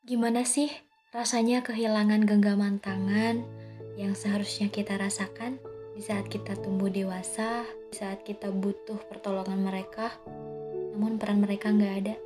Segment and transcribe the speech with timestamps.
[0.00, 0.72] Gimana sih
[1.12, 3.44] rasanya kehilangan genggaman tangan
[4.00, 5.60] yang seharusnya kita rasakan
[5.92, 10.08] di saat kita tumbuh dewasa, di saat kita butuh pertolongan mereka,
[10.96, 12.16] namun peran mereka nggak ada.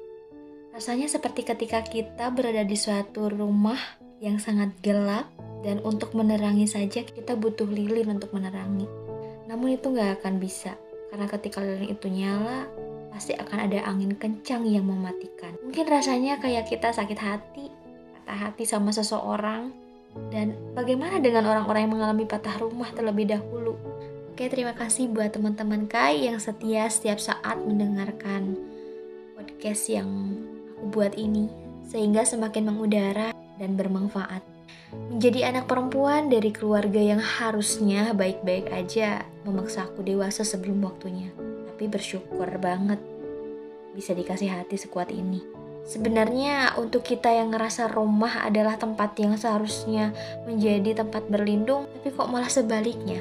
[0.71, 3.79] Rasanya seperti ketika kita berada di suatu rumah
[4.23, 5.27] yang sangat gelap
[5.67, 8.87] dan untuk menerangi saja kita butuh lilin untuk menerangi.
[9.51, 10.79] Namun itu nggak akan bisa
[11.11, 12.71] karena ketika lilin itu nyala,
[13.15, 15.55] pasti akan ada angin kencang yang mematikan.
[15.63, 17.71] Mungkin rasanya kayak kita sakit hati,
[18.11, 19.71] patah hati sama seseorang,
[20.35, 23.79] dan bagaimana dengan orang-orang yang mengalami patah rumah terlebih dahulu?
[24.35, 28.59] Oke, terima kasih buat teman-teman Kai yang setia setiap saat mendengarkan
[29.39, 30.35] podcast yang
[30.75, 31.47] aku buat ini,
[31.87, 33.31] sehingga semakin mengudara
[33.63, 34.43] dan bermanfaat.
[34.91, 41.31] Menjadi anak perempuan dari keluarga yang harusnya baik-baik aja memaksa aku dewasa sebelum waktunya
[41.75, 43.03] tapi bersyukur banget
[43.95, 45.41] bisa dikasih hati sekuat ini.
[45.85, 50.11] Sebenarnya untuk kita yang ngerasa rumah adalah tempat yang seharusnya
[50.49, 53.21] menjadi tempat berlindung, tapi kok malah sebaliknya.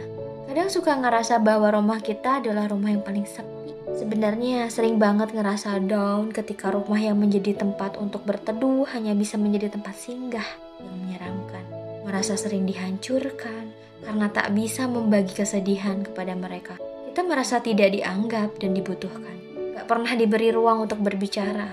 [0.49, 3.75] Kadang suka ngerasa bahwa rumah kita adalah rumah yang paling sepi.
[3.93, 9.75] Sebenarnya sering banget ngerasa down ketika rumah yang menjadi tempat untuk berteduh hanya bisa menjadi
[9.75, 10.47] tempat singgah
[10.81, 11.63] yang menyeramkan.
[12.07, 13.69] Merasa sering dihancurkan
[14.01, 16.75] karena tak bisa membagi kesedihan kepada mereka
[17.13, 19.52] kita merasa tidak dianggap dan dibutuhkan.
[19.73, 21.65] Gak pernah diberi ruang untuk berbicara.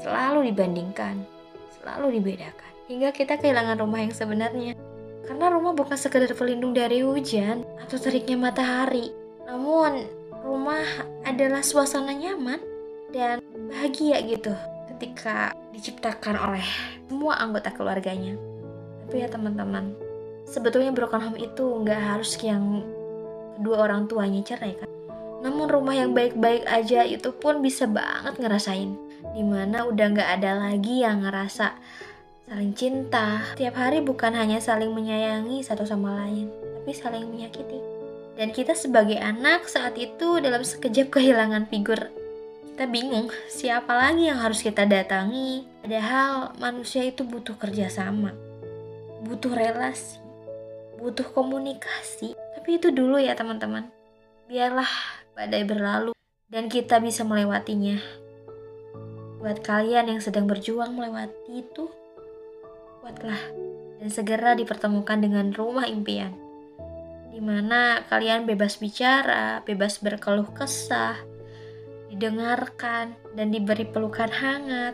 [0.00, 1.18] Selalu dibandingkan,
[1.82, 2.70] selalu dibedakan.
[2.86, 4.78] Hingga kita kehilangan rumah yang sebenarnya.
[5.26, 9.10] Karena rumah bukan sekedar pelindung dari hujan atau teriknya matahari.
[9.46, 10.06] Namun,
[10.46, 10.82] rumah
[11.26, 12.62] adalah suasana nyaman
[13.10, 14.54] dan bahagia gitu
[14.94, 16.66] ketika diciptakan oleh
[17.10, 18.38] semua anggota keluarganya.
[19.06, 19.94] Tapi ya teman-teman,
[20.46, 22.86] sebetulnya broken home itu nggak harus yang
[23.58, 24.88] kedua orang tuanya cerai kan.
[25.40, 28.92] Namun rumah yang baik-baik aja itu pun bisa banget ngerasain.
[29.32, 31.76] Di mana udah gak ada lagi yang ngerasa
[32.48, 33.44] saling cinta.
[33.56, 37.80] Tiap hari bukan hanya saling menyayangi satu sama lain, tapi saling menyakiti.
[38.36, 42.08] Dan kita sebagai anak saat itu dalam sekejap kehilangan figur
[42.80, 45.68] kita bingung siapa lagi yang harus kita datangi.
[45.84, 48.32] Padahal manusia itu butuh kerjasama,
[49.20, 50.16] butuh relasi,
[50.96, 52.32] butuh komunikasi.
[52.32, 53.84] Tapi itu dulu ya teman-teman.
[54.48, 54.88] Biarlah
[55.40, 56.12] badai berlalu
[56.52, 57.96] dan kita bisa melewatinya.
[59.40, 61.88] Buat kalian yang sedang berjuang melewati itu,
[63.00, 63.40] kuatlah
[63.96, 66.36] dan segera dipertemukan dengan rumah impian.
[67.32, 71.16] Di mana kalian bebas bicara, bebas berkeluh kesah,
[72.12, 74.92] didengarkan, dan diberi pelukan hangat.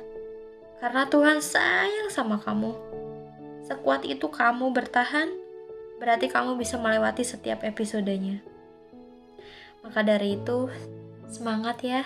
[0.79, 2.71] Karena Tuhan sayang sama kamu.
[3.67, 5.27] Sekuat itu kamu bertahan
[5.99, 8.55] berarti kamu bisa melewati setiap episodenya.
[9.87, 10.67] Maka dari itu,
[11.31, 12.03] semangat ya!